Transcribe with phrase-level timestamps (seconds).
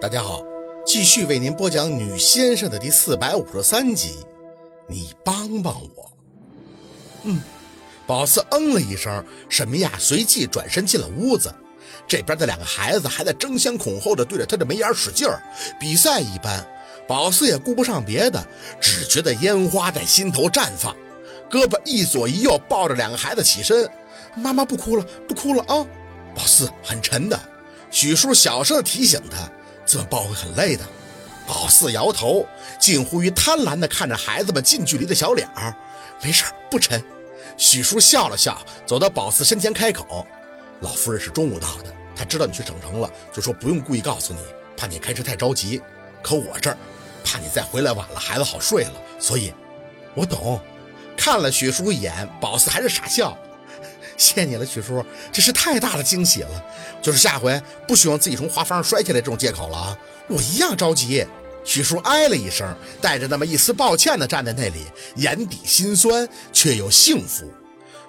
[0.00, 0.42] 大家好，
[0.86, 4.20] 继续为您播讲《女先生》的第四百五十三集。
[4.88, 6.10] 你帮帮我。
[7.24, 7.38] 嗯，
[8.06, 11.54] 宝四嗯了一声，沈明雅随即转身进了屋子。
[12.08, 15.38] 这边的两个孩子还在争先恐后的对着他的眉眼使劲儿，
[15.78, 16.66] 比赛一般。
[17.06, 18.42] 宝四也顾不上别的，
[18.80, 20.96] 只觉得烟花在心头绽放，
[21.50, 23.86] 胳膊一左一右抱着两个孩子起身。
[24.34, 25.86] 妈妈不哭了，不哭了啊！
[26.34, 27.38] 宝四很沉的，
[27.90, 29.46] 许叔小声提醒他。
[29.92, 30.84] 这么抱会很累的，
[31.48, 32.46] 宝四摇头，
[32.78, 35.74] 近乎于贪婪地看着孩子们近距离的小脸儿。
[36.22, 37.02] 没事不沉。
[37.56, 40.24] 许叔笑了笑，走到宝四身前开口
[40.78, 44.38] ：“老夫人是中午到的，她知道你去省城了，就说不用故意告诉你，
[44.76, 45.82] 怕你开车太着急。
[46.22, 46.76] 可我这儿，
[47.24, 49.52] 怕你再回来晚了，孩子好睡了，所以，
[50.14, 50.60] 我懂。”
[51.18, 53.36] 看了许叔一眼，宝四还是傻笑。
[54.20, 55.02] 谢你了，许叔，
[55.32, 56.64] 这是太大的惊喜了。
[57.00, 59.98] 就是下回不许用自己从滑房上摔下来这种借口了啊！
[60.28, 61.26] 我一样着急。
[61.64, 64.84] 许叔哎了一声，带着那么一丝抱歉的站在那里，
[65.16, 67.50] 眼底心酸却又幸福，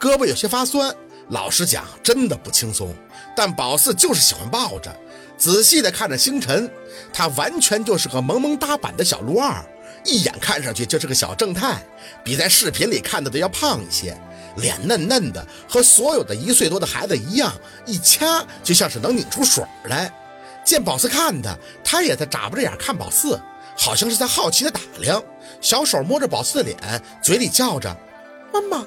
[0.00, 0.92] 胳膊有些发酸。
[1.28, 2.92] 老实讲，真的不轻松。
[3.36, 4.94] 但宝四就是喜欢抱着，
[5.38, 6.68] 仔细的看着星辰，
[7.12, 9.64] 他完全就是个萌萌哒版的小鹿二，
[10.04, 11.80] 一眼看上去就是个小正太，
[12.24, 14.16] 比在视频里看到的要胖一些。
[14.56, 17.52] 脸嫩嫩的，和所有的一岁多的孩子一样，
[17.86, 20.12] 一掐就像是能拧出水来。
[20.64, 23.40] 见宝四看他，他也在眨巴着眼看宝四，
[23.76, 25.22] 好像是在好奇的打量。
[25.60, 27.96] 小手摸着宝四的脸，嘴里叫着
[28.52, 28.86] ：“妈妈，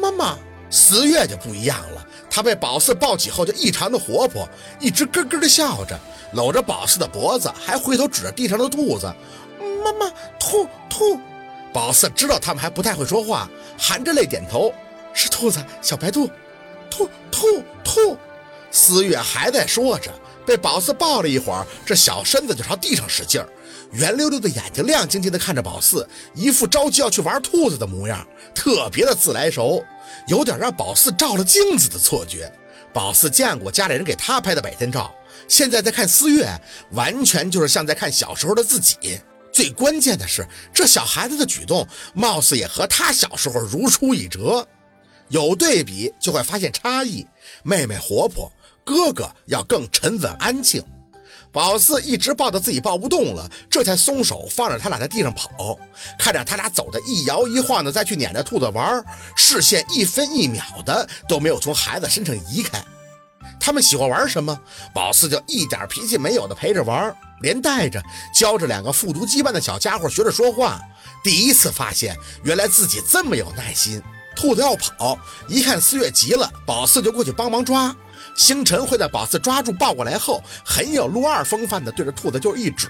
[0.00, 4.48] 妈妈。”思月就不一样了，他被宝四抱起后就异常的活泼，
[4.80, 5.98] 一直咯咯的笑着，
[6.32, 9.06] 搂着宝四的脖子，还回头指着地上的兔子
[9.84, 11.20] ：“妈妈，兔兔。”
[11.72, 14.74] 宝四知道他们还不太会说话，含着泪点头。
[15.16, 16.30] 是兔子，小白兔，
[16.90, 18.16] 兔兔兔。
[18.70, 20.12] 思月还在说着，
[20.44, 23.48] 被宝四抱了一会儿，这小身子就朝地上使劲儿，
[23.92, 29.82] 圆溜溜的眼睛亮晶晶的看着宝四，一副着急要去玩兔子的模样，特别的自来熟，
[30.28, 32.52] 有点让宝四照了镜子的错觉。
[32.92, 35.14] 宝四见过家里人给他拍的百天照，
[35.48, 36.46] 现在在看思月，
[36.90, 39.18] 完全就是像在看小时候的自己。
[39.50, 44.66] 最关键的是，这小孩子的举动，貌似也和他小时候如出一辙。
[45.28, 47.26] 有对比就会发现差异，
[47.62, 48.50] 妹妹活泼，
[48.84, 50.82] 哥哥要更沉稳安静。
[51.52, 55.78] 宝四一直抱着自己抱不动了，这才松手放着他俩在地上跑，
[56.18, 59.02] 看着他俩走的一摇一晃的，再去撵着兔子玩，
[59.34, 62.84] 视线一分一秒的都没有从孩子身上移开。
[63.58, 64.60] 他们喜欢玩什么，
[64.94, 68.02] 宝四就一点脾气没有的陪着玩，连带着
[68.34, 70.78] 教着两个复读机般的小家伙学着说话。
[71.24, 72.14] 第一次发现，
[72.44, 74.02] 原来自己这么有耐心。
[74.36, 77.96] 兔子要跑，一看思月急了，宝四就过去帮忙抓。
[78.36, 82.88] 星辰会在宝四抓住抱过来后，很有陆二风范的对着兔子就一指，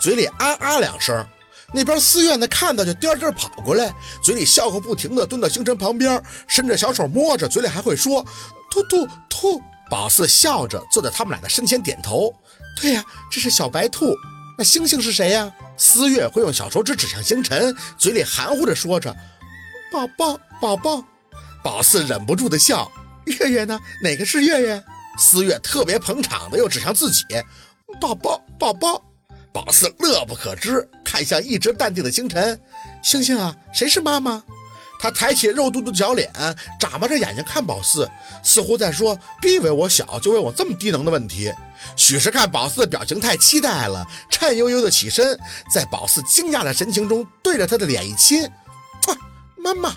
[0.00, 1.24] 嘴里啊啊两声。
[1.72, 8.22] 那边思月呢看到就颠颠跑过来，嘴里笑个不停的蹲到星辰旁边，伸着小手摸着，嘴里还会说
[8.70, 9.62] 兔兔兔。
[9.88, 12.34] 宝四笑着坐在他们俩的身前点头，
[12.80, 14.16] 对呀，这是小白兔。
[14.58, 15.50] 那星星是谁呀？
[15.76, 19.14] 思月会用小手指指向星辰，嘴里含糊着说着。
[19.92, 21.04] 宝宝，宝宝，
[21.62, 22.90] 宝四忍不住的笑。
[23.26, 23.78] 月月呢？
[24.02, 24.82] 哪个是月月？
[25.18, 27.22] 思月特别捧场的又指向自己。
[28.00, 29.02] 宝宝，宝宝，
[29.52, 32.58] 宝四乐不可支，看向一直淡定的星辰。
[33.02, 34.42] 星星啊，谁是妈妈？
[34.98, 36.32] 他抬起肉嘟嘟的小脸，
[36.80, 38.10] 眨巴着眼睛看宝四，
[38.42, 41.52] 似乎在说：别以为我小就问我这么低能的问题。
[41.96, 45.38] 许是看宝四的表情太期待了，颤悠悠的起身，
[45.70, 48.48] 在宝四惊讶的神情中，对着他的脸一亲。
[49.62, 49.94] 妈妈，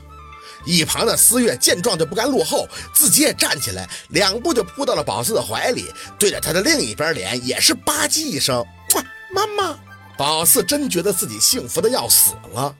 [0.63, 8.63] 一旁的思月见状就不甘落后，自己也站起来，两步就扑到了宝四的怀里，对着他的另一边脸也是吧唧一声，
[9.33, 9.77] 妈妈。
[10.17, 12.73] 宝四真觉得自己幸福的要死了。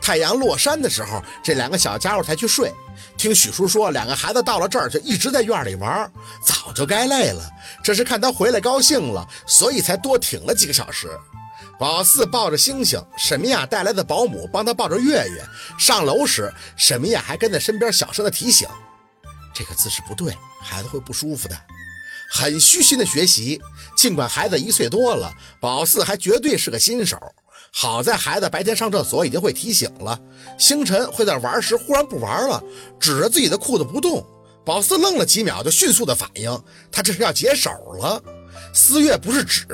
[0.00, 2.72] 太阳落山的时候，这两个小家伙才去睡。
[3.16, 6.10] 听许叔说，两个孩子到了这儿就一直在院里玩，
[6.42, 7.42] 早就该累了，
[7.84, 11.10] 这是看他回来高兴了，所以才多挺了几个小时。
[11.78, 15.44] 宝四抱着星星，沈明雅带来的保姆帮他抱着月月。
[15.78, 18.68] 上楼时，沈明雅还跟在身边小声的提醒
[19.54, 21.56] ：“这个姿势不对，孩子会不舒服的。”
[22.30, 23.60] 很虚心的学习。
[23.96, 27.16] 尽管孩子一岁多了，宝四还绝对是个新手。
[27.72, 30.20] 好在孩子白天上厕所已经会提醒了。
[30.58, 32.62] 星辰会在玩时忽然不玩了，
[32.98, 34.26] 指着自己的裤子不动。
[34.64, 37.70] 宝四愣了几秒，就迅速的反应，他这是要解手
[38.00, 38.22] 了。
[38.74, 39.66] 思月不是指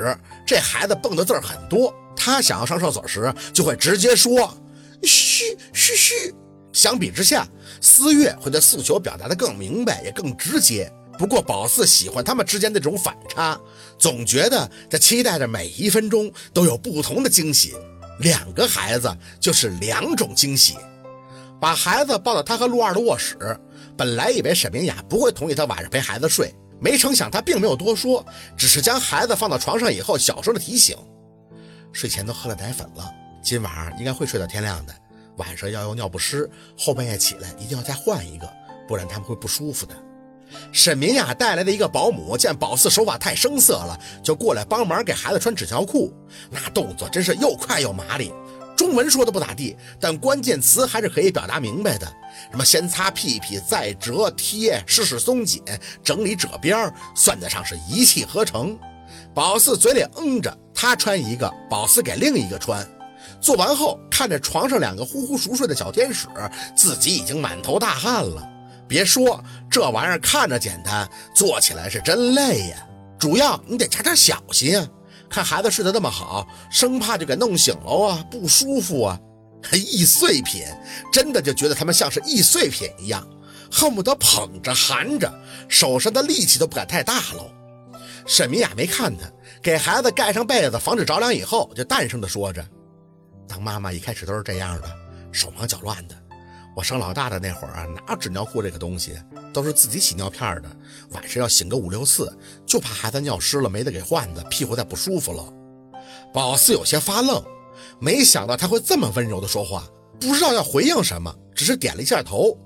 [0.45, 4.55] 这孩子蹦的字儿很多，他想要上厕所时就会直接说
[5.03, 6.33] 嘘嘘嘘。
[6.73, 7.47] 相比之下，
[7.81, 10.91] 思月会对诉求表达的更明白也更直接。
[11.17, 13.57] 不过宝四喜欢他们之间的这种反差，
[13.97, 17.73] 总觉得在期待着每一分钟都有不同的惊喜。
[18.19, 19.09] 两个孩子
[19.39, 20.75] 就是两种惊喜。
[21.61, 23.37] 把孩子抱到他和陆二的卧室，
[23.97, 28.25] 本来以为沈明雅不会同意他晚上陪孩子睡，没成想他并没有多说，
[28.57, 30.97] 只是将孩子放到床上以后，小声的提醒：
[31.91, 33.11] 睡前都喝了奶粉了，
[33.41, 34.93] 今晚应该会睡到天亮的。
[35.37, 38.49] 晚上要用尿不湿，后半夜起来一定要再换一个，
[38.87, 39.93] 不然他们会不舒服的。
[40.71, 46.13] 沈明雅带来的一个保姆见宝四手法太生涩了，就过来帮忙给孩子穿纸尿裤，
[46.49, 48.31] 那动作真是又快又麻利。
[48.85, 52.05] 中文说的不咋地，但关键词还是可以表达明白的。
[52.51, 55.63] 什么先擦屁屁，再折贴，试试松紧，
[56.03, 58.77] 整理褶边，算得上是一气呵成。
[59.33, 62.87] 宝四嘴里嗯着，他穿一个，宝四给另一个穿。
[63.41, 66.27] 做完后，看着床上两个呼呼熟睡的小天使，
[66.77, 68.47] 自己已经满头大汗了。
[68.87, 72.77] 别说这玩意儿看着简单，做起来是真累呀。
[73.17, 74.87] 主要你得加点小心啊。
[75.35, 79.19] 看孩子睡得那么好，生怕就给弄醒了啊，不舒服啊。
[79.73, 80.63] 易碎品
[81.11, 83.27] 真的就觉得他们像是易碎品一样，
[83.69, 85.29] 恨不得捧着含着，
[85.67, 87.51] 手上的力气都不敢太大喽。
[88.25, 89.29] 沈明雅没看他，
[89.61, 92.65] 给孩子盖上被子，防止着凉以后，就淡声的说着
[93.45, 94.87] ：“当妈妈一开始都是这样的，
[95.33, 96.15] 手忙脚乱的。
[96.75, 99.17] 我生老大的那会儿啊，哪有纸尿裤这个东西，
[99.53, 100.69] 都是自己洗尿片的。
[101.11, 105.53] 晚上要醒个五六次，就怕孩子尿湿了没得给换的，屁股再不舒服了。”
[106.33, 107.41] 宝四有些发愣。
[107.99, 109.87] 没想到他会这么温柔的说话，
[110.19, 112.57] 不知道要回应什么，只是点了一下头，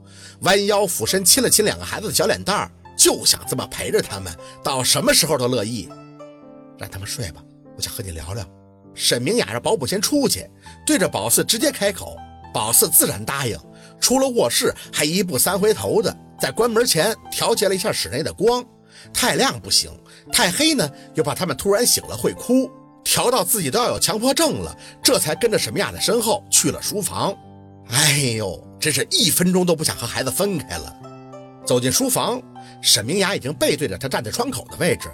[0.42, 4.34] 弯腰俯身亲了亲两个孩子的小脸蛋儿，就想这么陪着他们，
[4.64, 5.88] 到什么时候都乐意。
[6.80, 7.44] 让他们睡吧，
[7.76, 8.44] 我想和你聊聊。
[8.96, 10.50] 沈明雅让保姆先出去，
[10.86, 12.18] 对着宝四直接开口，
[12.52, 13.58] 宝四自然答应。
[14.00, 18.64] 出了卧室，还一步三回头的，在关门前调节了一下室内的光，
[19.14, 19.92] 太亮不行，
[20.32, 22.70] 太黑呢又怕他们突然醒了会哭。
[23.02, 27.36] 调到自己都要有强迫症了，这才跟着沈明雅的身后去了书房。
[27.90, 30.96] 哎呦，真是一分钟都不想和孩子分开了。
[31.66, 32.40] 走进书房，
[32.82, 35.10] 沈明雅已经背对着他站在窗口的位置。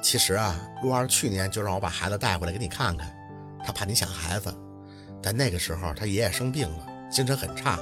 [0.00, 3.14] 其实啊，陆二去年就让我把孩子带回来给你看看，
[3.64, 4.54] 他怕你想孩子。
[5.20, 7.78] 但那个时候他爷爷生病了，精神很差，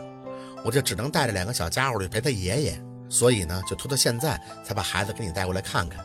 [0.65, 6.05] 我就只能带着两个小家伙去陪他爷爷，所以呢，就拖到现在才把孩子给你带过来看看。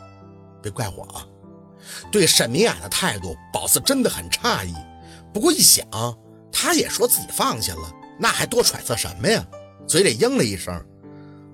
[0.62, 1.26] 别怪我啊。
[2.10, 4.74] 对沈明雅的态度，宝四真的很诧异。
[5.32, 5.86] 不过一想，
[6.50, 9.46] 他也说自己放下了，那还多揣测什么呀？
[9.86, 10.74] 嘴里应了一声：“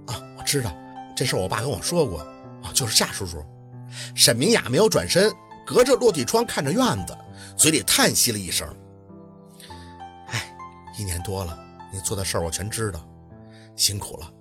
[0.07, 0.73] 啊，我知道，
[1.15, 2.21] 这事我爸跟我说过。
[2.63, 3.45] 啊，就是夏叔叔。”
[4.15, 5.31] 沈明雅没有转身，
[5.67, 7.15] 隔着落地窗看着院子，
[7.59, 8.67] 嘴里叹息了一声
[10.33, 10.57] ：“哎，
[10.99, 11.59] 一年多了，
[11.93, 13.07] 你做的事儿我全知道，
[13.77, 14.33] 辛苦了，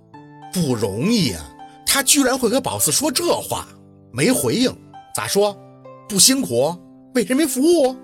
[0.52, 1.48] 不容易啊。”
[1.86, 3.68] 他居然会跟宝四说这话，
[4.10, 4.74] 没回应，
[5.14, 5.54] 咋说？
[6.08, 6.74] 不辛苦，
[7.14, 7.94] 为人民服务。